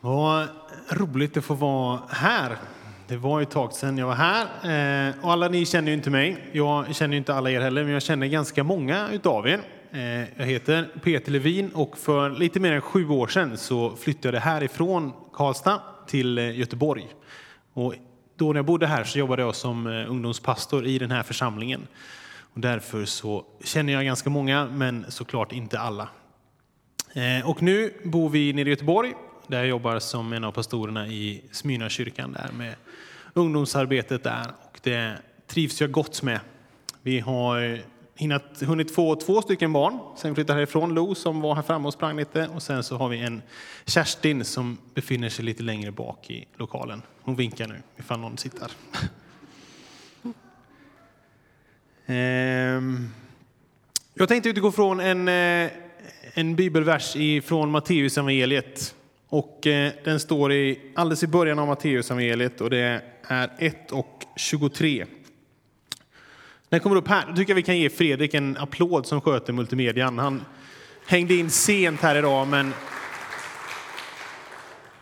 [0.00, 0.48] Vad
[0.88, 2.56] roligt att få vara här.
[3.06, 4.44] Det var ett tag sedan jag var här.
[5.08, 6.50] Eh, och alla ni känner ju inte mig.
[6.52, 9.60] Jag känner inte alla er heller, men jag känner ganska många utav er.
[9.90, 10.00] Eh,
[10.36, 14.42] jag heter Peter Levin och för lite mer än sju år sedan så flyttade jag
[14.42, 17.08] härifrån Karlstad till eh, Göteborg.
[17.72, 17.94] Och
[18.36, 21.86] då när jag bodde här så jobbade jag som ungdomspastor i den här församlingen.
[22.54, 26.08] Och därför så känner jag ganska många, men såklart inte alla.
[27.44, 29.14] Och nu bor vi nere i Göteborg
[29.48, 32.74] där jag jobbar som en av pastorerna i Smyrnakyrkan där med
[33.34, 36.40] ungdomsarbetet där och det trivs jag gott med.
[37.02, 37.80] Vi har
[38.14, 40.94] hinnat, hunnit få två stycken barn sen vi flyttade härifrån.
[40.94, 43.42] Lo som var här framme och sprang lite och sen så har vi en
[43.86, 47.02] Kerstin som befinner sig lite längre bak i lokalen.
[47.22, 48.70] Hon vinkar nu ifall någon sitter.
[52.10, 53.08] Ehm,
[54.14, 55.70] jag tänkte utgå från en, eh,
[56.34, 58.94] en bibelvers från Matteus evangeliet
[59.28, 64.24] och eh, den står i, alldeles i början av Matteusevangeliet och det är 1 och
[64.36, 65.06] 23.
[66.68, 67.26] Den kommer upp här.
[67.26, 70.18] Då tycker jag vi kan ge Fredrik en applåd som sköter multimedian.
[70.18, 70.44] Han
[71.06, 72.74] hängde in sent här idag, men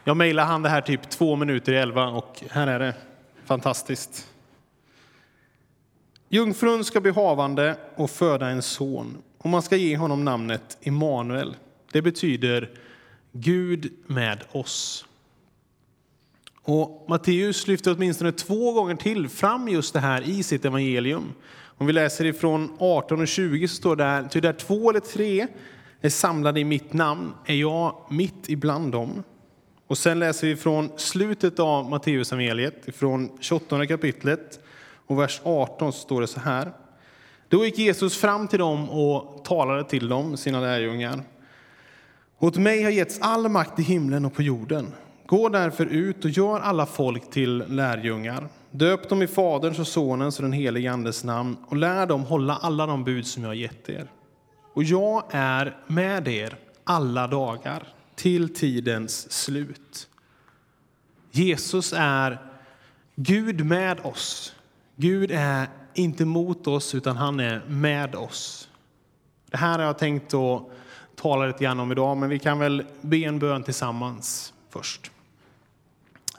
[0.04, 2.94] jag mejlade han det här typ två minuter i elva och här är det.
[3.44, 4.28] Fantastiskt.
[6.28, 11.56] Jungfrun ska bli havande och föda en son och man ska ge honom namnet Immanuel.
[11.92, 12.70] Det betyder
[13.40, 15.04] Gud med oss.
[16.62, 21.32] Och Matteus lyfter åtminstone två gånger till fram just det här i sitt evangelium.
[21.78, 25.00] Om vi läser ifrån 18 och 20 så står det här, ty där två eller
[25.00, 25.46] tre
[26.00, 29.22] är samlade i mitt namn är jag mitt ibland dem.
[29.86, 34.60] Och sen läser vi från slutet av Matteus evangeliet, från 28 kapitlet
[35.06, 36.72] och vers 18 så står det så här.
[37.48, 41.22] Då gick Jesus fram till dem och talade till dem, sina lärjungar.
[42.38, 44.92] Åt mig har getts all makt i himlen och på jorden.
[45.26, 48.48] Gå därför ut och gör alla folk till lärjungar.
[48.70, 52.56] Döp dem i Faderns och Sonens och den helige Andes namn och lär dem hålla
[52.56, 54.06] alla de bud som jag har gett er.
[54.74, 60.08] Och jag är med er alla dagar till tidens slut.
[61.30, 62.38] Jesus är
[63.14, 64.54] Gud med oss.
[64.96, 68.68] Gud är inte mot oss, utan han är med oss.
[69.50, 70.70] Det här har jag tänkt att
[71.16, 75.10] tala lite grann om idag, men vi kan väl be en bön tillsammans först.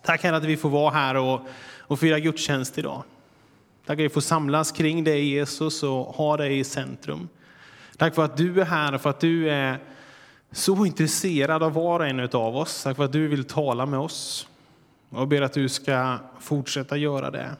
[0.04, 1.42] Tack Herre att vi får vara här och,
[1.80, 3.04] och fira gudstjänst idag.
[3.86, 7.30] Tack att vi får samlas kring dig Jesus och ha dig i centrum.
[7.98, 9.80] Tack för att du är här och för att du är
[10.52, 12.84] så intresserad av var och en av oss.
[12.84, 14.48] Tack för att du vill tala med oss.
[15.10, 17.56] Jag ber att du ska fortsätta göra det.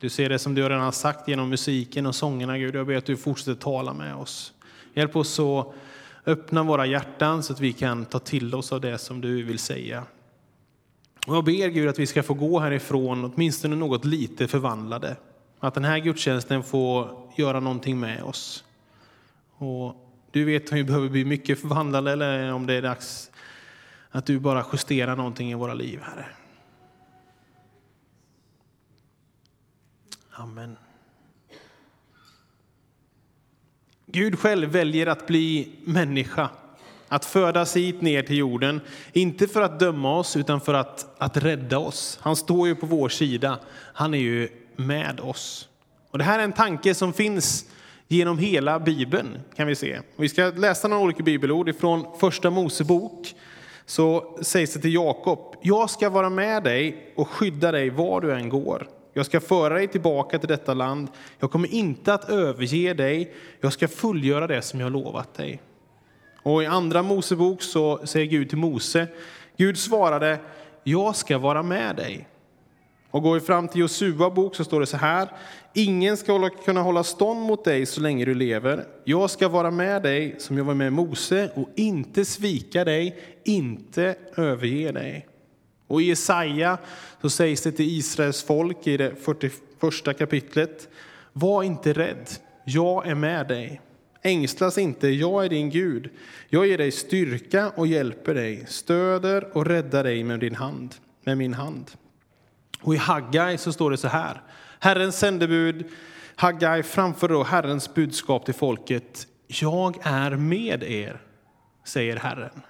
[0.00, 2.74] Du ser det som du redan har sagt genom musiken och sångerna, Gud.
[2.74, 4.52] Jag ber att du fortsätter tala med oss.
[4.94, 5.74] Hjälp oss att
[6.26, 9.58] Öppna våra hjärtan så att vi kan ta till oss av det som du vill
[9.58, 10.04] säga.
[11.26, 15.16] Och jag ber Gud att vi ska få gå härifrån åtminstone något lite förvandlade.
[15.58, 18.64] Att den här gudstjänsten får göra någonting med oss.
[19.56, 19.94] Och
[20.30, 23.30] du vet om vi behöver bli mycket förvandlade eller om det är dags
[24.10, 26.26] att du bara justerar någonting i våra liv, Herre.
[30.30, 30.76] Amen.
[34.16, 36.48] Gud själv väljer att bli människa,
[37.08, 38.80] att födas hit ner till jorden.
[39.12, 42.18] Inte för att döma oss, utan för att, att rädda oss.
[42.22, 43.58] Han står ju på vår sida.
[43.92, 45.68] Han är ju med oss.
[46.10, 47.64] Och det här är en tanke som finns
[48.08, 49.38] genom hela Bibeln.
[49.56, 50.00] kan Vi se.
[50.16, 51.68] Vi ska läsa några olika bibelord.
[51.68, 53.34] Ifrån Första Mosebok
[53.86, 58.32] så sägs det till Jakob, jag ska vara med dig och skydda dig var du
[58.32, 58.86] än går.
[59.16, 61.08] Jag ska föra dig tillbaka till detta land.
[61.38, 63.34] Jag kommer inte att överge dig.
[63.60, 65.62] Jag ska fullgöra det som jag lovat dig.
[66.42, 69.06] Och i andra Mosebok så säger Gud till Mose,
[69.56, 70.38] Gud svarade,
[70.84, 72.28] jag ska vara med dig.
[73.10, 75.28] Och går vi fram till Josua bok så står det så här,
[75.74, 78.84] ingen ska kunna hålla stånd mot dig så länge du lever.
[79.04, 84.14] Jag ska vara med dig som jag var med Mose och inte svika dig, inte
[84.36, 85.26] överge dig.
[85.86, 86.78] Och i Jesaja
[87.20, 89.14] så sägs det till Israels folk i det
[89.80, 90.88] 41 kapitlet.
[91.32, 92.30] Var inte rädd,
[92.64, 93.80] jag är med dig.
[94.22, 96.10] Ängslas inte, jag är din Gud.
[96.48, 100.94] Jag ger dig styrka och hjälper dig, stöder och räddar dig med, din hand,
[101.24, 101.90] med min hand.
[102.80, 104.42] Och i Haggai så står det så här.
[104.80, 105.84] Herrens sändebud,
[106.36, 109.26] Haggai framför då Herrens budskap till folket.
[109.46, 111.20] Jag är med er,
[111.84, 112.62] säger Herren.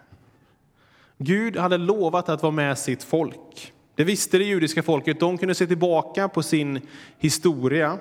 [1.19, 3.73] Gud hade lovat att vara med sitt folk.
[3.95, 5.21] Det visste det judiska folket.
[5.21, 6.81] De kunde se tillbaka på sin
[7.19, 7.99] historia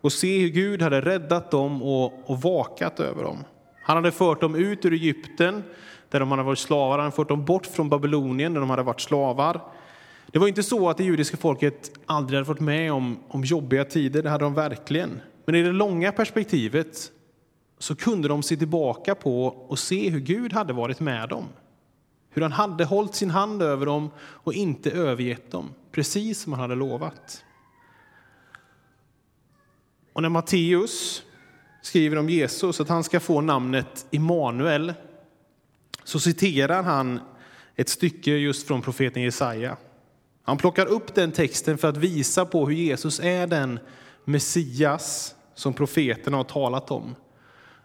[0.00, 3.44] och se hur Gud hade räddat dem och, och vakat över dem.
[3.82, 5.62] Han hade fört dem ut ur Egypten
[6.10, 6.98] där de hade varit slavar.
[6.98, 9.60] Han hade fört dem bort från Babylonien där de hade varit slavar.
[10.26, 13.84] Det var inte så att det judiska folket aldrig hade varit med om, om jobbiga
[13.84, 15.20] tider, det hade de verkligen.
[15.44, 17.12] Men i det långa perspektivet
[17.78, 21.44] så kunde de se tillbaka på och se hur Gud hade varit med dem.
[22.36, 26.60] Hur han hade hållit sin hand över dem och inte övergett dem, precis som han
[26.60, 27.44] hade lovat.
[30.12, 31.22] Och när Matteus
[31.82, 34.94] skriver om Jesus, att han ska få namnet Immanuel,
[36.04, 37.20] så citerar han
[37.76, 39.76] ett stycke just från profeten Jesaja.
[40.42, 43.78] Han plockar upp den texten för att visa på hur Jesus är den
[44.24, 47.14] Messias som profeterna har talat om.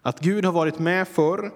[0.01, 1.51] Att Gud har varit med förr,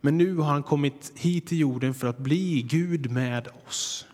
[0.00, 4.06] men nu har han kommit hit till jorden för att bli Gud med oss.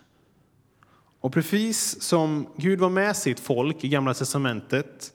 [1.19, 5.13] Och precis som Gud var med sitt folk i Gamla testamentet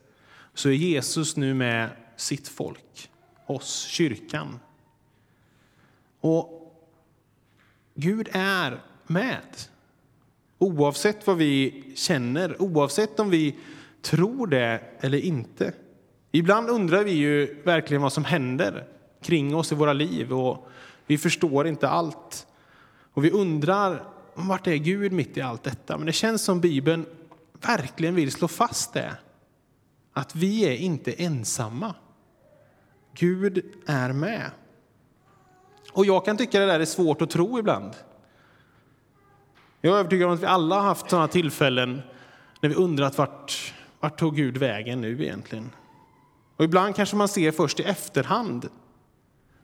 [0.54, 3.10] så är Jesus nu med sitt folk,
[3.46, 4.60] oss, kyrkan.
[6.20, 6.74] Och
[7.94, 9.56] Gud är med.
[10.58, 13.56] Oavsett vad vi känner, oavsett om vi
[14.02, 15.72] tror det eller inte.
[16.32, 18.86] Ibland undrar vi ju verkligen vad som händer
[19.22, 20.68] kring oss i våra liv och
[21.06, 22.46] vi förstår inte allt.
[23.12, 24.04] Och vi undrar
[24.34, 25.96] vart är Gud mitt i allt detta?
[25.96, 27.06] Men det känns som Bibeln
[27.66, 29.16] verkligen vill slå fast det.
[30.12, 31.94] Att vi är inte ensamma.
[33.14, 34.50] Gud är med.
[35.92, 37.92] Och jag kan tycka det där är svårt att tro ibland.
[39.80, 42.02] Jag är övertygad om att vi alla har haft sådana tillfällen
[42.60, 45.70] när vi undrat vart, vart tog Gud vägen nu egentligen?
[46.56, 48.68] Och ibland kanske man ser först i efterhand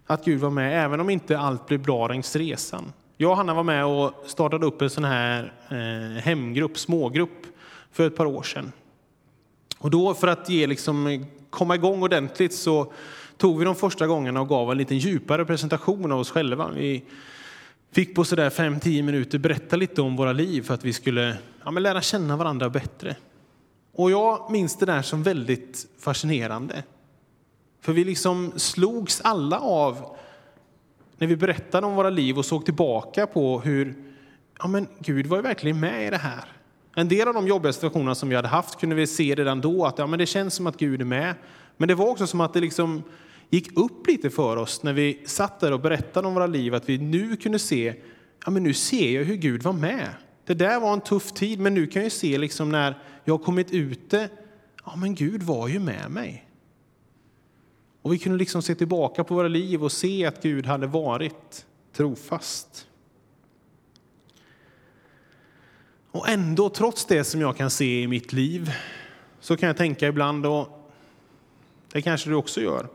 [0.07, 2.93] att Gud var med, även om inte allt blev bra längs resan.
[3.17, 7.47] Jag och Hanna var med och startade upp en sån här eh, hemgrupp, smågrupp,
[7.93, 8.73] för ett par år sedan.
[9.79, 12.93] Och då för att ge, liksom, komma igång ordentligt så
[13.37, 16.71] tog vi de första gångerna och gav en lite djupare presentation av oss själva.
[16.75, 17.05] Vi
[17.93, 21.71] fick på sådär 5-10 minuter berätta lite om våra liv för att vi skulle ja,
[21.71, 23.17] lära känna varandra bättre.
[23.93, 26.83] Och jag minns det där som väldigt fascinerande.
[27.85, 30.17] För vi liksom slogs alla av
[31.19, 33.95] när vi berättade om våra liv och såg tillbaka på hur
[34.59, 36.45] ja, men Gud var ju verkligen med i det här.
[36.95, 39.85] En del av de jobbiga situationerna som vi hade haft kunde vi se redan då
[39.85, 41.35] att ja, men det känns som att Gud är med.
[41.77, 43.03] Men det var också som att det liksom
[43.51, 46.89] gick upp lite för oss när vi satt där och berättade om våra liv, att
[46.89, 47.95] vi nu kunde se,
[48.45, 50.09] ja men nu ser jag hur Gud var med.
[50.47, 53.45] Det där var en tuff tid, men nu kan jag se liksom när jag har
[53.45, 54.29] kommit ute,
[54.85, 56.44] ja men Gud var ju med mig.
[58.05, 61.67] Och vi kunde liksom se tillbaka på våra liv och se att Gud hade varit
[61.93, 62.89] trofast.
[66.11, 68.71] Och ändå, trots det som jag kan se i mitt liv,
[69.41, 70.93] så kan jag tänka ibland, och
[71.93, 72.89] det kanske du också gör,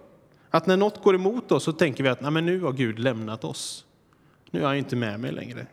[0.49, 2.99] att när något går emot oss så tänker vi att Nej, men nu har Gud
[2.99, 3.85] lämnat oss.
[4.51, 5.67] Nu är han inte med mig längre.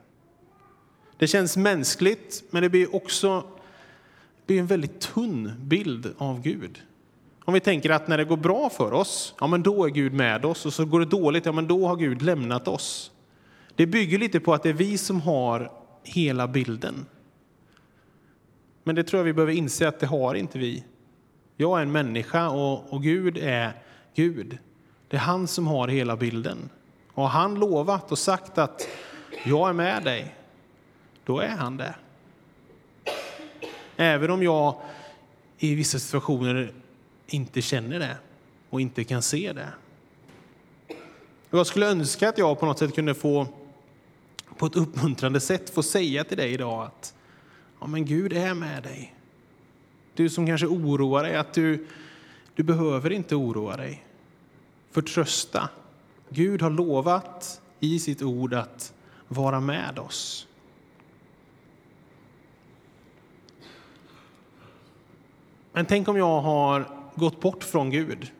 [1.18, 3.40] Det känns mänskligt, men det blir också
[4.36, 6.82] det blir en väldigt tunn bild av Gud.
[7.46, 10.12] Om vi tänker att när det går bra för oss, ja men då är Gud
[10.12, 13.10] med oss och så går det dåligt, ja men då har Gud lämnat oss.
[13.74, 15.72] Det bygger lite på att det är vi som har
[16.02, 17.06] hela bilden.
[18.84, 20.84] Men det tror jag vi behöver inse att det har inte vi.
[21.56, 23.72] Jag är en människa och, och Gud är
[24.14, 24.58] Gud.
[25.08, 26.70] Det är han som har hela bilden.
[27.12, 28.88] Och har han lovat och sagt att
[29.44, 30.36] jag är med dig,
[31.24, 31.94] då är han det.
[33.96, 34.74] Även om jag
[35.58, 36.72] i vissa situationer
[37.26, 38.16] inte känner det
[38.70, 39.68] och inte kan se det.
[41.50, 43.46] Jag skulle önska att jag på något sätt kunde få
[44.56, 47.14] på ett uppmuntrande sätt få säga till dig idag att
[47.80, 49.14] ja, men Gud är med dig.
[50.14, 51.86] Du som kanske oroar dig, att du,
[52.54, 54.06] du behöver inte oroa dig.
[54.90, 55.68] Förtrösta.
[56.28, 58.92] Gud har lovat i sitt ord att
[59.28, 60.46] vara med oss.
[65.72, 68.30] Men tänk om jag har gått bort från Gud.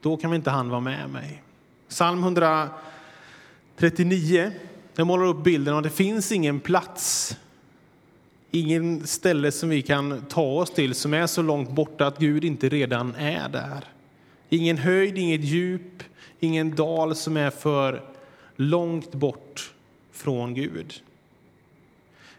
[0.00, 1.42] Då kan inte han vara med mig.
[1.88, 4.52] Psalm 139
[4.94, 7.36] den målar upp bilden av att det finns ingen plats,
[8.50, 12.44] ingen ställe som vi kan ta oss till som är så långt borta att Gud
[12.44, 13.84] inte redan är där.
[14.48, 16.02] Ingen höjd, inget djup,
[16.40, 18.02] ingen dal som är för
[18.56, 19.74] långt bort
[20.12, 20.94] från Gud.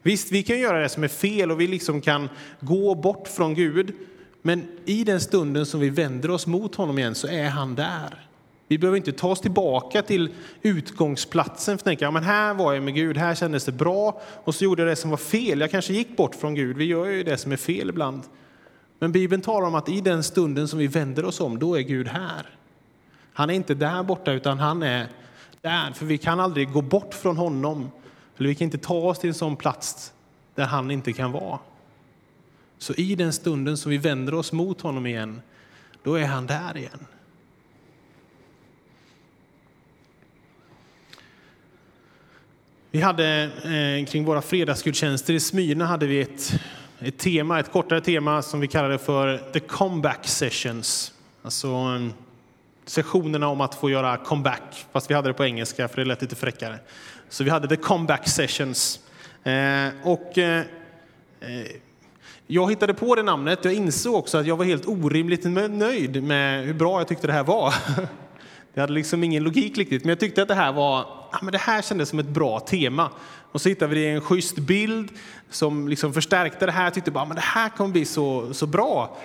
[0.02, 2.30] Visst, vi kan göra det som är fel och vi liksom kan
[2.60, 3.94] gå bort från Gud.
[4.42, 8.30] Men i den stunden som vi vänder oss mot honom igen så är han där.
[8.68, 10.30] Vi behöver inte ta oss tillbaka till
[10.62, 14.22] utgångsplatsen för att tänka, ja, men här var jag med Gud, här kändes det bra
[14.44, 15.60] och så gjorde jag det som var fel.
[15.60, 18.24] Jag kanske gick bort från Gud, vi gör ju det som är fel ibland.
[19.00, 21.82] Men Bibeln talar om att i den stunden som vi vänder oss om, då är
[21.82, 22.50] Gud här.
[23.34, 25.08] Han är inte där borta, utan han är
[25.62, 27.92] där, för vi kan aldrig gå bort från honom.
[28.38, 30.14] Eller vi kan inte ta oss till en sån plats
[30.56, 31.60] där han inte kan vara.
[32.80, 35.42] Så i den stunden som vi vänder oss mot honom igen,
[36.04, 37.06] då är han där igen.
[42.92, 46.54] Vi hade eh, kring våra fredagsgudstjänster i Smyrna hade vi ett,
[47.00, 51.14] ett tema, ett kortare tema som vi kallade för The Comeback Sessions.
[51.42, 52.08] Alltså eh,
[52.86, 56.22] sessionerna om att få göra comeback, fast vi hade det på engelska för det lät
[56.22, 56.80] lite fräckare.
[57.30, 59.00] Så vi hade The Comeback Sessions.
[59.44, 60.64] Eh, och eh,
[61.40, 61.66] eh
[62.52, 63.66] jag hittade på det namnet.
[63.66, 67.34] Jag insåg också att jag var helt orimligt nöjd med hur bra jag tyckte det
[67.34, 67.74] här var.
[68.74, 71.52] Det hade liksom ingen logik riktigt, men jag tyckte att det här var, ja, men
[71.52, 73.10] det här kändes som ett bra tema.
[73.52, 75.10] Och så hittade vi en schysst bild
[75.50, 76.84] som liksom förstärkte det här.
[76.84, 79.18] Jag tyckte bara, men det här kommer bli så, så bra.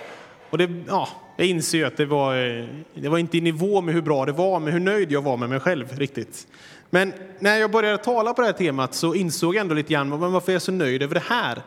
[0.49, 3.81] Och det, ja, jag inser ju att det var, eh, det var inte i nivå
[3.81, 6.47] med hur bra det var, men hur nöjd jag var med mig själv riktigt.
[6.89, 10.09] Men när jag började tala på det här temat så insåg jag ändå lite grann,
[10.09, 11.61] men varför är jag så nöjd över det här?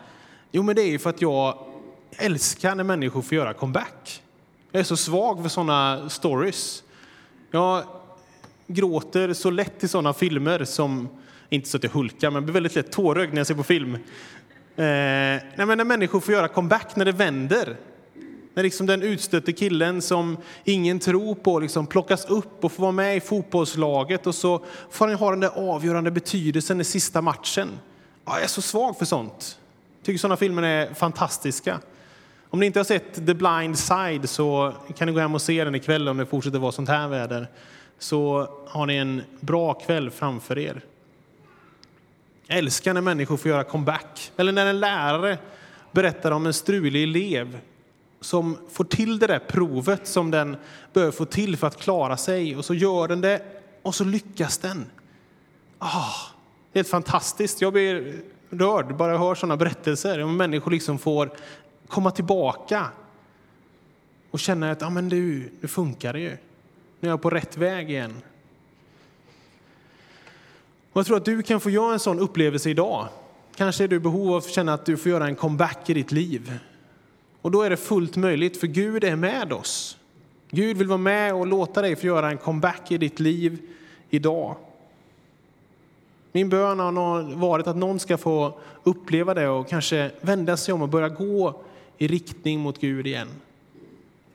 [0.51, 1.59] Jo, men det är ju för att jag
[2.11, 4.23] älskar när människor får göra comeback.
[4.73, 6.83] Jag är så svag för sådana stories.
[7.51, 7.85] Jag
[8.67, 11.09] gråter så lätt i sådana filmer som,
[11.49, 13.95] inte så att jag hulkar, men blir väldigt lätt tårögd när jag ser på film.
[13.95, 14.01] Eh,
[14.77, 17.77] nej, men när människor får göra comeback, när det vänder.
[18.55, 22.93] När liksom den utstötte killen som ingen tror på liksom plockas upp och får vara
[22.93, 27.69] med i fotbollslaget och så får han ha den där avgörande betydelsen i sista matchen.
[28.25, 29.59] Ja, jag är så svag för sånt.
[30.09, 31.81] Jag tycker sådana filmer är fantastiska.
[32.51, 35.65] Om ni inte har sett The Blind Side så kan ni gå hem och se
[35.65, 37.49] den ikväll om det fortsätter vara sånt här väder.
[37.99, 40.81] Så har ni en bra kväll framför er.
[42.47, 44.33] Jag älskar när människor får göra comeback.
[44.37, 45.39] Eller när en lärare
[45.93, 47.59] berättar om en strulig elev
[48.21, 50.57] som får till det där provet som den
[50.93, 52.57] behöver få till för att klara sig.
[52.57, 53.43] Och så gör den det
[53.83, 54.87] och så lyckas den.
[55.79, 56.15] Ah,
[56.75, 57.61] helt fantastiskt.
[57.61, 60.23] Jag blir rörd bara jag hör sådana berättelser.
[60.23, 61.31] Om människor liksom får
[61.89, 62.87] komma tillbaka
[64.31, 66.37] och känna att ah, men du, nu funkar det ju.
[67.01, 68.23] Nu är jag på rätt väg igen.
[70.93, 73.09] Och jag tror att du kan få göra en sån upplevelse idag.
[73.57, 75.95] Kanske är du i behov av att känna att du får göra en comeback i
[75.95, 76.59] ditt liv.
[77.43, 79.99] Och då är det fullt möjligt, för Gud är med oss.
[80.51, 83.59] Gud vill vara med och låta dig få göra en comeback i ditt liv
[84.11, 84.57] idag.
[86.33, 90.83] Min bön har varit att någon ska få uppleva det och kanske vända sig om
[90.83, 91.61] och börja gå
[91.99, 93.29] i riktning mot Gud igen.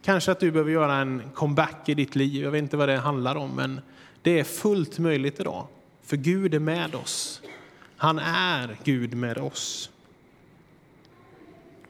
[0.01, 2.43] Kanske att du behöver göra en comeback i ditt liv.
[2.43, 3.81] Jag vet inte vad det handlar om, men
[4.21, 5.67] det är fullt möjligt idag.
[6.03, 7.41] För Gud är med oss.
[7.97, 9.89] Han är Gud med oss.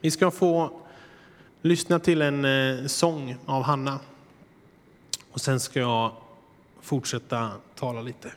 [0.00, 0.80] Vi ska få
[1.62, 3.98] lyssna till en eh, sång av Hanna.
[5.30, 6.12] Och sen ska jag
[6.80, 8.32] fortsätta tala lite.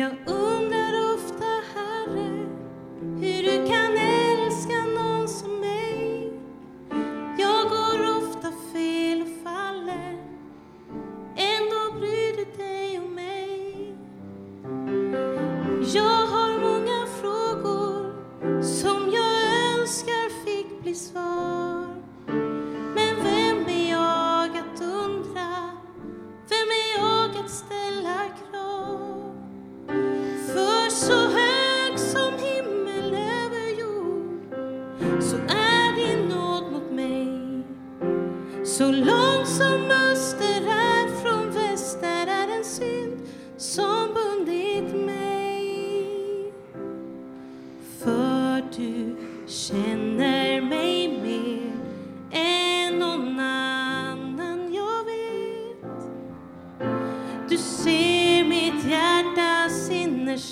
[0.00, 0.49] Jag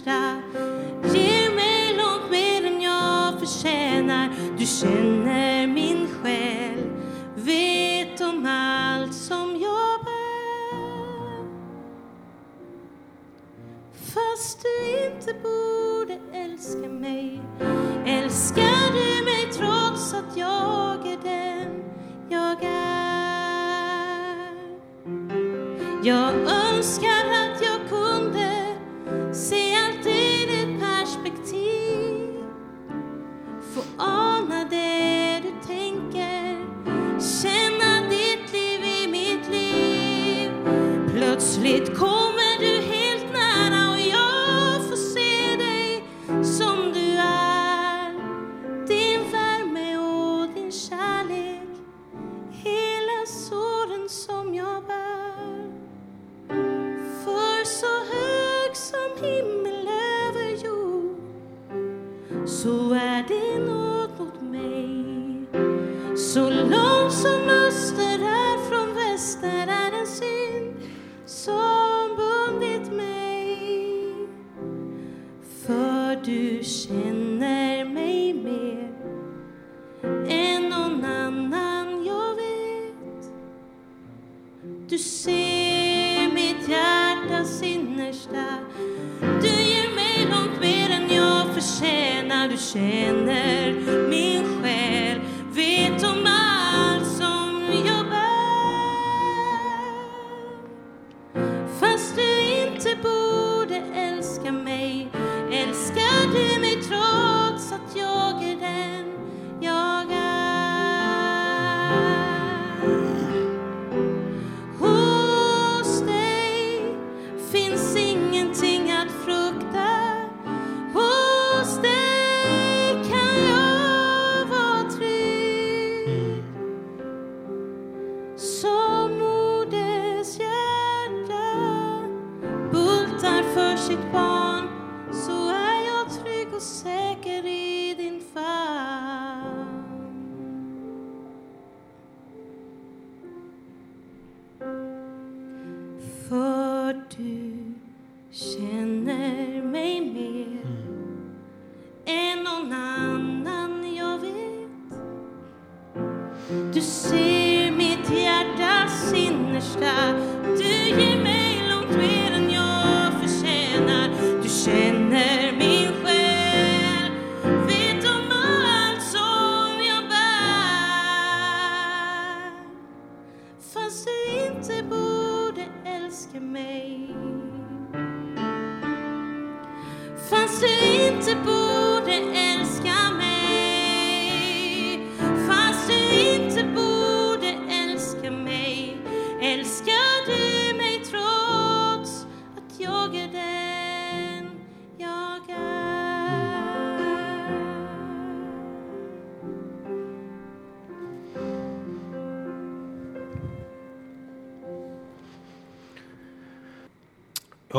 [0.08, 0.42] innersta
[1.14, 5.47] Ger mig långt mer än jag förtjänar Du känner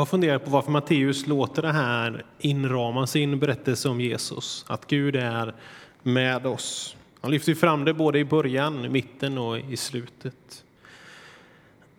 [0.00, 4.86] Jag har funderat på varför Matteus låter det här inrama sin berättelse om Jesus, att
[4.86, 5.54] Gud är
[6.02, 6.96] med oss.
[7.20, 10.64] Han lyfter fram det både i början, i mitten och i slutet.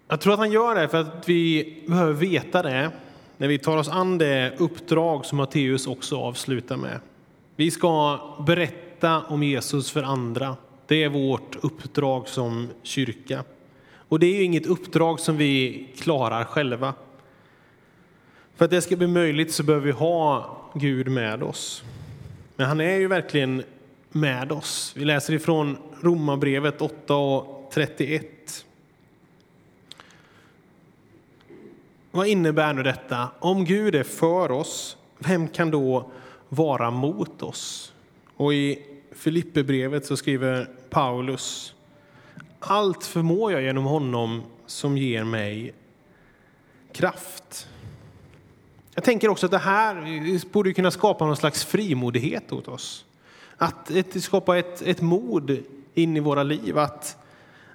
[0.07, 2.91] Jag tror att han gör det för att vi behöver veta det
[3.37, 6.99] när vi tar oss an det uppdrag som Matteus också avslutar med.
[7.55, 10.55] Vi ska berätta om Jesus för andra.
[10.87, 13.43] Det är vårt uppdrag som kyrka.
[13.93, 16.93] Och det är ju inget uppdrag som vi klarar själva.
[18.61, 21.83] För att det ska bli möjligt så behöver vi ha Gud med oss.
[22.55, 23.63] Men han är ju verkligen
[24.09, 24.93] med oss.
[24.97, 28.65] Vi läser ifrån Romarbrevet 8 och 31.
[32.11, 33.27] Vad innebär nu detta?
[33.39, 36.11] Om Gud är för oss, vem kan då
[36.49, 37.93] vara mot oss?
[38.37, 38.79] Och i
[39.11, 41.75] Filipperbrevet så skriver Paulus
[42.59, 45.73] Allt förmår jag genom honom som ger mig
[46.93, 47.67] kraft.
[48.95, 53.05] Jag tänker också att det här borde kunna skapa någon slags frimodighet åt oss.
[53.57, 55.57] Att ett, skapa ett, ett mod
[55.93, 57.17] in i våra liv, att,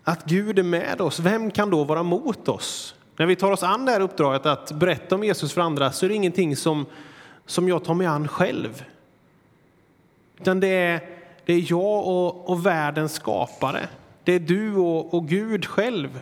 [0.03, 1.21] att Gud är med oss.
[1.21, 2.95] Vem kan då vara mot oss?
[3.17, 6.05] När vi tar oss an det här uppdraget att berätta om Jesus för andra så
[6.05, 6.87] är det ingenting som,
[7.47, 8.85] som jag tar mig an själv.
[10.41, 11.01] Utan det är,
[11.45, 13.89] det är jag och, och världens skapare.
[14.25, 16.21] Det är du och, och Gud själv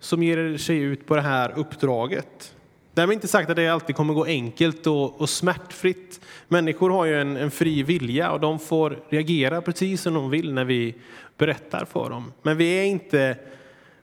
[0.00, 2.55] som ger sig ut på det här uppdraget.
[2.96, 6.20] Därmed inte sagt att det alltid kommer gå enkelt och, och smärtfritt.
[6.48, 10.52] Människor har ju en, en, fri vilja och de får reagera precis som de vill
[10.52, 10.94] när vi
[11.38, 12.32] berättar för dem.
[12.42, 13.38] Men vi är inte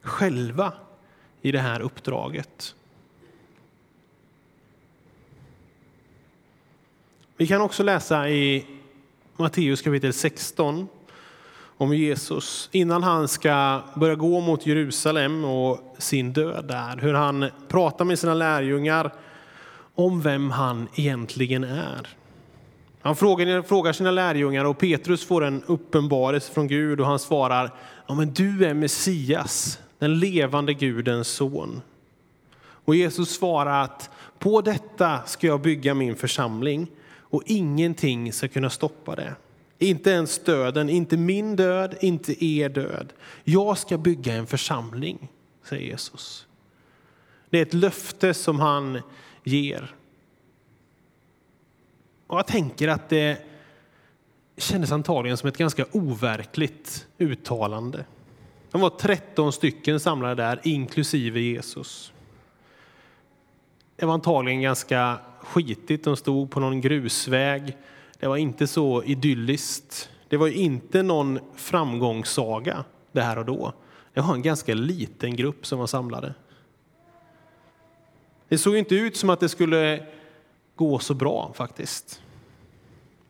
[0.02, 0.74] själva
[1.42, 2.76] i det här uppdraget.
[7.38, 8.66] Vi kan också läsa i
[9.38, 10.88] Matteus kapitel 16
[11.78, 16.98] om Jesus innan han ska börja gå mot Jerusalem och sin död där.
[16.98, 19.14] Hur han pratar med sina lärjungar
[19.96, 22.08] om vem han egentligen är.
[23.02, 27.72] Han frågar, sina lärjungar och Petrus får en uppenbarelse från Gud och han svarar
[28.08, 31.82] ja, men du är Messias, den levande Gudens son.
[32.86, 36.88] Och Jesus svarar att på detta ska jag bygga min församling
[37.20, 39.36] och ingenting ska kunna stoppa det.
[39.80, 43.14] Inte ens döden, inte min död, inte er död.
[43.44, 45.30] Jag ska bygga en församling,
[45.64, 46.48] säger Jesus.
[47.50, 49.02] Det är ett löfte som han
[49.44, 49.96] ger.
[52.28, 53.38] Och jag tänker att det,
[54.58, 58.06] kändes antagligen som ett ganska overkligt uttalande.
[58.72, 62.14] De var 13 stycken samlade där, inklusive Jesus.
[63.96, 66.04] Det var antagligen ganska skitigt.
[66.04, 67.78] De stod på någon grusväg.
[68.20, 70.10] Det var inte så idylliskt.
[70.28, 73.74] Det var inte någon framgångssaga det här och då.
[74.14, 76.34] Det var en ganska liten grupp som var samlade.
[78.50, 80.06] Det såg inte ut som att det skulle
[80.76, 82.22] gå så bra faktiskt.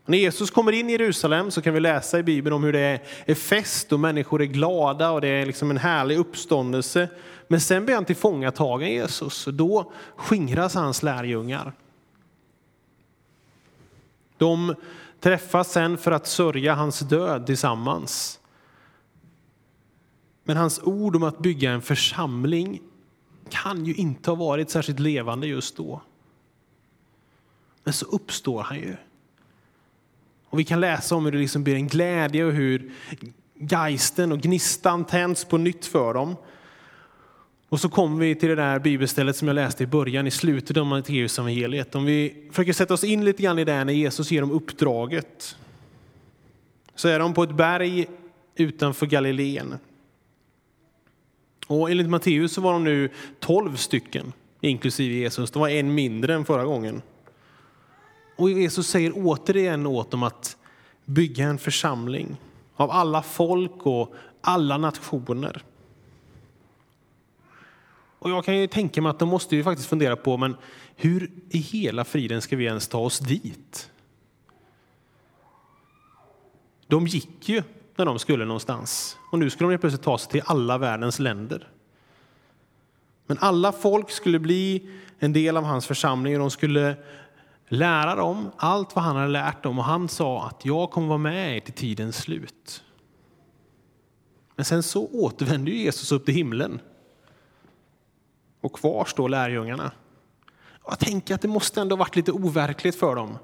[0.05, 3.01] När Jesus kommer in i Jerusalem så kan vi läsa i Bibeln om hur det
[3.25, 7.09] är fest och människor är glada och det är liksom en härlig uppståndelse.
[7.47, 11.73] Men sen blir han tillfångatagen Jesus och då skingras hans lärjungar.
[14.37, 14.75] De
[15.19, 18.39] träffas sen för att sörja hans död tillsammans.
[20.43, 22.81] Men hans ord om att bygga en församling
[23.49, 26.01] kan ju inte ha varit särskilt levande just då.
[27.83, 28.95] Men så uppstår han ju.
[30.45, 32.91] Och vi kan läsa om hur det liksom blir en glädje och hur
[33.55, 36.35] geisten och gnistan tänds på nytt för dem.
[37.69, 40.77] Och så kommer vi till det där bibelstället som jag läste i början, i slutet
[40.77, 41.95] av Matteus evangeliet.
[41.95, 45.57] Om vi försöker sätta oss in lite grann i det när Jesus ger dem uppdraget.
[46.95, 48.05] Så är de på ett berg
[48.55, 49.75] utanför Galileen.
[51.67, 55.51] Och enligt Matteus så var de nu tolv stycken, inklusive Jesus.
[55.51, 57.01] De var en mindre än förra gången.
[58.35, 60.57] Och Jesus säger återigen åt dem att
[61.05, 62.37] bygga en församling
[62.75, 65.63] av alla folk och alla nationer.
[68.19, 70.55] Och jag kan ju tänka mig att de måste ju faktiskt fundera på, men
[70.95, 73.91] hur i hela friden ska vi ens ta oss dit?
[76.87, 77.63] De gick ju
[77.95, 81.67] när de skulle någonstans och nu skulle de plötsligt ta sig till alla världens länder.
[83.25, 86.95] Men alla folk skulle bli en del av hans församling och de skulle
[87.67, 91.17] lära dem allt vad han hade lärt dem och han sa att jag kommer vara
[91.17, 92.83] med er till tidens slut.
[94.55, 96.79] Men sen så återvände Jesus upp till himlen.
[98.61, 99.91] Och kvar står lärjungarna.
[100.85, 103.37] Jag tänker att det måste ändå varit lite overkligt för dem.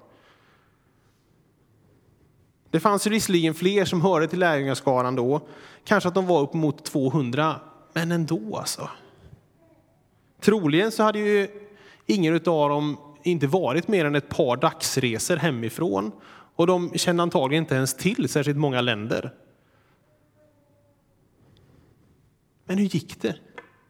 [2.71, 5.41] Det fanns visserligen fler som hörde till lärjungaskaran då.
[5.83, 7.55] Kanske att de var upp mot 200,
[7.93, 8.89] men ändå alltså.
[10.41, 11.47] Troligen så hade ju
[12.05, 16.11] ingen av dem inte varit mer än ett par dagsresor hemifrån
[16.55, 19.33] och de kände antagligen inte ens till särskilt många länder.
[22.65, 23.35] Men hur gick det?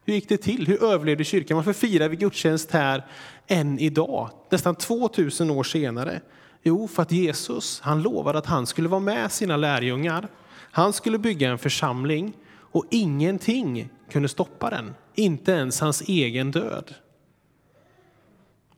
[0.04, 0.66] Hur gick det till?
[0.66, 1.56] Hur överlevde kyrkan?
[1.56, 3.06] Varför firar vi gudstjänst här
[3.46, 6.20] än idag, nästan 2000 år senare?
[6.62, 10.28] Jo, för att Jesus han lovade att han skulle vara med sina lärjungar.
[10.52, 12.32] Han skulle bygga en församling
[12.72, 16.94] och ingenting kunde stoppa den, inte ens hans egen död.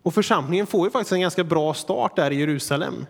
[0.02, 3.06] Och församlingen får ju faktiskt en ganska bra start där i Jerusalem.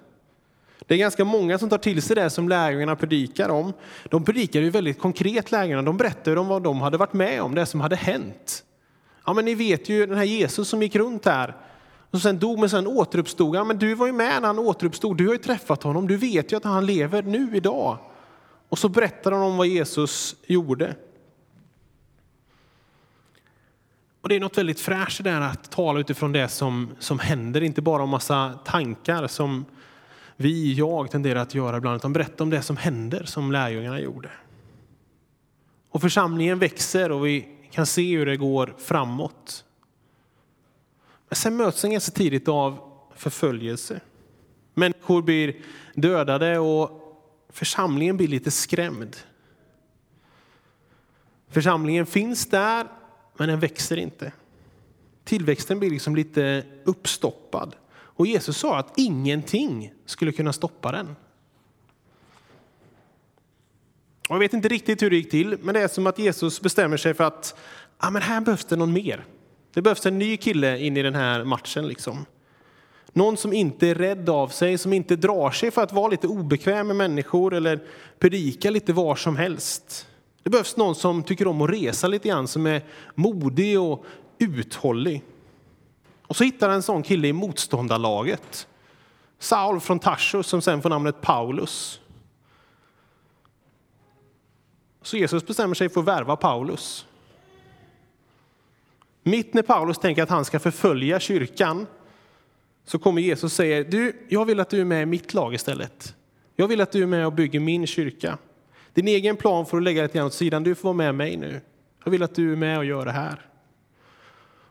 [0.86, 3.72] Det är ganska många som tar till sig det som lärjungarna predikar om.
[4.04, 5.82] De predikar ju väldigt konkret, lärjungarna.
[5.82, 8.64] De berättar om vad de hade varit med om, det som hade hänt.
[9.26, 11.56] Ja, men ni vet ju den här Jesus som gick runt här
[12.12, 13.56] och sen dog men sen återuppstod.
[13.56, 15.16] Ja, men du var ju med när han återuppstod.
[15.16, 16.08] Du har ju träffat honom.
[16.08, 17.98] Du vet ju att han lever nu idag.
[18.68, 20.94] Och så berättar han om vad Jesus gjorde.
[24.20, 27.82] Och det är något väldigt fräscht där att tala utifrån det som, som händer, inte
[27.82, 29.64] bara om massa tankar som
[30.36, 34.30] vi, jag, tenderar att göra ibland, utan berätta om det som händer, som lärjungarna gjorde.
[35.90, 39.64] Och församlingen växer och vi kan se hur det går framåt.
[41.32, 42.78] Sen möts den ganska tidigt av
[43.16, 44.00] förföljelse.
[44.74, 45.56] Människor blir
[45.94, 47.02] dödade och
[47.48, 49.16] församlingen blir lite skrämd.
[51.48, 52.86] Församlingen finns där,
[53.36, 54.32] men den växer inte.
[55.24, 57.76] Tillväxten blir liksom lite uppstoppad.
[57.92, 61.16] Och Jesus sa att ingenting skulle kunna stoppa den.
[64.28, 66.60] Och jag vet inte riktigt hur det gick till, men det är som att Jesus
[66.60, 67.58] bestämmer sig för att
[67.98, 69.24] ah, men här behövs det någon mer.
[69.74, 71.88] Det behövs en ny kille in i den här matchen.
[71.88, 72.26] Liksom.
[73.12, 76.26] Någon som inte är rädd av sig, som inte drar sig för att vara lite
[76.26, 77.80] obekväm med människor eller
[78.18, 80.06] predika lite var som helst.
[80.42, 82.82] Det behövs någon som tycker om att resa lite grann, som är
[83.14, 84.04] modig och
[84.38, 85.22] uthållig.
[86.26, 88.68] Och så hittar en sån kille i motståndarlaget.
[89.38, 92.00] Saul från Tarsus som sen får namnet Paulus.
[95.02, 97.06] Så Jesus bestämmer sig för att värva Paulus.
[99.22, 101.86] Mitt när Paulus tänker att han ska förfölja kyrkan
[102.84, 105.54] så kommer Jesus och säger du, jag vill att du är med i mitt lag
[105.54, 106.14] istället.
[106.56, 108.38] Jag vill att du är med och bygger min kyrka.
[108.94, 110.62] Din egen plan får du lägga lite grann åt sidan.
[110.62, 111.60] Du får vara med mig nu.
[112.04, 113.46] Jag vill att du är med och gör det här.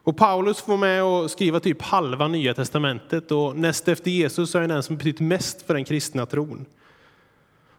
[0.03, 4.59] Och Paulus får med och skriva typ halva Nya Testamentet och näst efter Jesus är
[4.59, 6.65] han den som betytt mest för den kristna tron.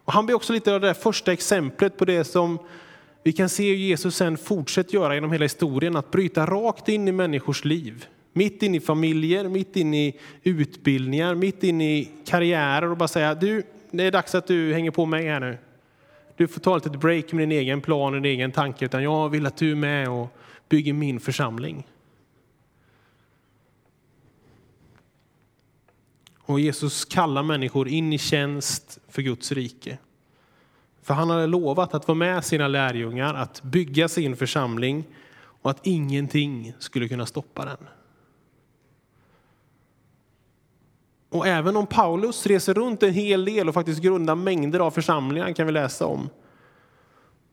[0.04, 2.58] Och han blir också lite av det första exemplet på det som
[3.22, 7.08] vi kan se hur Jesus sen fortsätter göra genom hela historien, att bryta rakt in
[7.08, 8.06] i människors liv.
[8.32, 13.34] Mitt in i familjer, mitt in i utbildningar, mitt in i karriärer och bara säga
[13.34, 15.58] du, det är dags att du hänger på mig här nu.
[16.36, 19.28] Du får ta ett break med din egen plan och din egen tanke, utan jag
[19.28, 20.28] vill att du är med och
[20.68, 21.86] bygger min församling.
[26.38, 29.98] Och Jesus kallar människor in i tjänst för Guds rike.
[31.02, 35.04] För han hade lovat att vara med sina lärjungar, att bygga sin församling
[35.62, 37.88] och att ingenting skulle kunna stoppa den.
[41.30, 45.52] Och även om Paulus reser runt en hel del och faktiskt grundar mängder av församlingar
[45.52, 46.28] kan vi läsa om,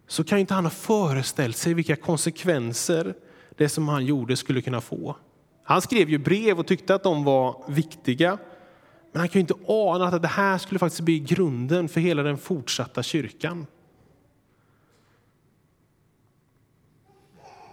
[0.08, 3.14] så kan inte han ha föreställt sig vilka konsekvenser
[3.58, 5.16] det som han gjorde skulle kunna få.
[5.64, 8.38] Han skrev ju brev och tyckte att de var viktiga,
[9.12, 12.24] men han kan ju inte ana att det här skulle faktiskt bli grunden för hela
[12.24, 13.68] den fortsatta kyrkan.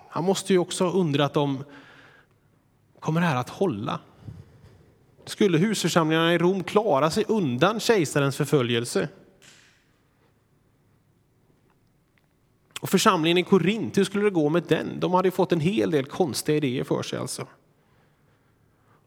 [0.08, 1.64] Han måste ju också ha undrat om
[3.00, 4.00] kommer det här att hålla?
[5.24, 9.08] Skulle husförsamlingarna i Rom klara sig undan kejsarens förföljelse?
[12.80, 15.00] Och församlingen i Korint, hur skulle det gå med den?
[15.00, 17.18] De hade fått en hel del konstiga idéer för sig.
[17.18, 17.46] alltså.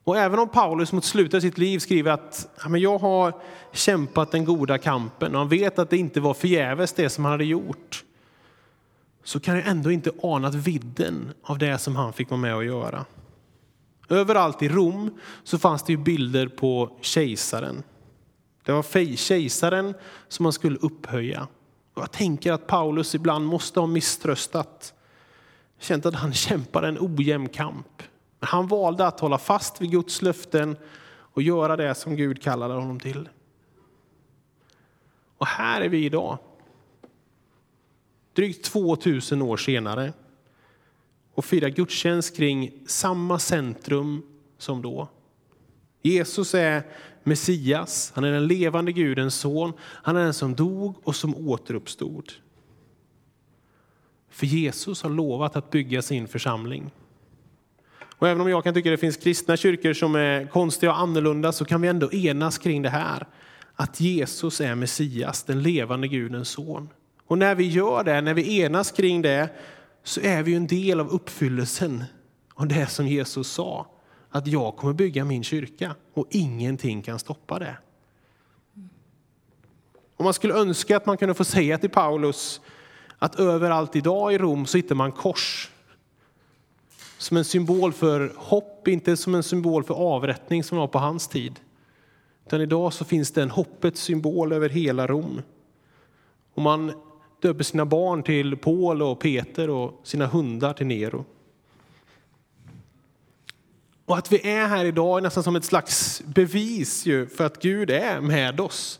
[0.09, 3.33] Och även om Paulus mot slutet av sitt liv skriver att ja, men jag har
[3.71, 7.31] kämpat den goda kampen och han vet att det inte var förgäves det som han
[7.31, 8.03] hade gjort,
[9.23, 12.65] så kan jag ändå inte ana vidden av det som han fick vara med och
[12.65, 13.05] göra.
[14.09, 17.83] Överallt i Rom så fanns det ju bilder på kejsaren.
[18.65, 19.93] Det var kejsaren
[20.27, 21.47] som man skulle upphöja.
[21.93, 24.93] Och jag tänker att Paulus ibland måste ha misströstat.
[25.79, 28.03] Känt att han kämpade en ojämn kamp.
[28.39, 32.73] Men han valde att hålla fast vid Guds löften och göra det som Gud kallade
[32.73, 33.29] honom till.
[35.37, 36.37] Och här är vi idag.
[38.33, 40.13] Drygt 2000 år senare
[41.33, 44.23] och firar gudstjänst kring samma centrum
[44.57, 45.07] som då.
[46.01, 46.83] Jesus är
[47.23, 49.73] Messias, han är den levande Gudens son.
[49.81, 52.31] Han är den som dog och som återuppstod.
[54.29, 56.91] För Jesus har lovat att bygga sin församling.
[58.19, 60.99] Och även om jag kan tycka att det finns kristna kyrkor som är konstiga och
[60.99, 63.27] annorlunda så kan vi ändå enas kring det här.
[63.75, 66.89] Att Jesus är Messias, den levande Gudens son.
[67.27, 69.49] Och när vi gör det, när vi enas kring det,
[70.03, 72.03] så är vi en del av uppfyllelsen
[72.55, 73.87] av det som Jesus sa.
[74.29, 77.77] Att jag kommer bygga min kyrka och ingenting kan stoppa det.
[80.17, 82.61] Om man skulle önska att man kunde få säga till Paulus
[83.19, 85.69] att överallt idag i Rom så hittar man kors.
[87.29, 91.27] Som en symbol för hopp, inte som en symbol för avrättning som var på hans
[91.27, 91.59] tid.
[92.45, 95.41] Utan idag så finns det en hoppets symbol över hela Rom.
[96.53, 96.91] Och man
[97.41, 101.25] döper sina barn till Paul och Peter och sina hundar till Nero.
[104.05, 107.61] Och att vi är här idag är nästan som ett slags bevis ju för att
[107.61, 108.99] Gud är med oss.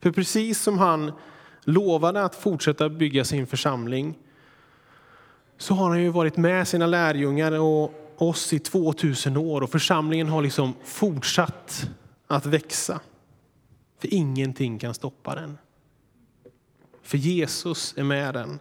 [0.00, 1.12] För precis som han
[1.64, 4.18] lovade att fortsätta bygga sin församling
[5.62, 10.28] så har han ju varit med sina lärjungar och oss i 2000 år och församlingen
[10.28, 11.90] har liksom fortsatt
[12.26, 13.00] att växa.
[13.98, 15.58] För ingenting kan stoppa den.
[17.02, 18.60] För Jesus är med den.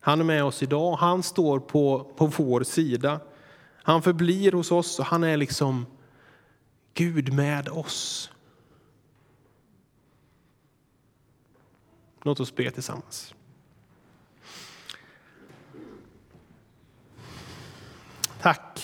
[0.00, 0.96] Han är med oss idag.
[0.96, 3.20] Han står på, på vår sida.
[3.82, 5.86] Han förblir hos oss och han är liksom
[6.94, 8.30] Gud med oss.
[12.22, 13.34] Låt oss be tillsammans.
[18.42, 18.82] Tack.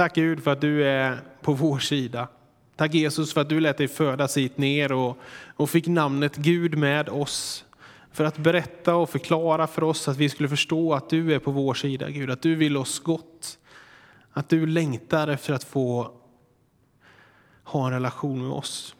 [0.00, 2.28] Tack Gud för att du är på vår sida.
[2.76, 5.18] Tack Jesus för att du lät dig födas hit ner och,
[5.56, 7.64] och fick namnet Gud med oss
[8.12, 11.50] för att berätta och förklara för oss att vi skulle förstå att du är på
[11.50, 13.58] vår sida, Gud, att du vill oss gott.
[14.32, 16.12] Att du längtar efter att få
[17.64, 18.94] ha en relation med oss.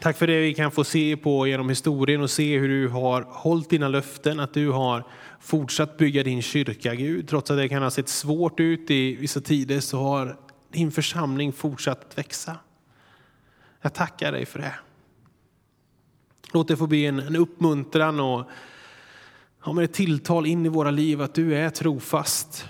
[0.00, 3.22] Tack för det vi kan få se på genom historien och se hur du har
[3.28, 5.04] hållit dina löften, att du har
[5.42, 7.28] fortsatt bygga din kyrka, Gud.
[7.28, 10.36] Trots att det kan ha sett svårt ut i vissa tider så har
[10.70, 12.56] din församling fortsatt växa.
[13.80, 14.74] Jag tackar dig för det.
[16.52, 18.50] Låt det få bli en, en uppmuntran och
[19.64, 22.68] ja, med ett tilltal in i våra liv att du är trofast,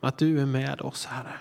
[0.00, 1.34] att du är med oss, Herre.